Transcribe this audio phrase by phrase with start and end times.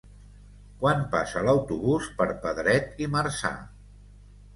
[0.83, 3.53] Quan passa l'autobús per Pedret i Marzà?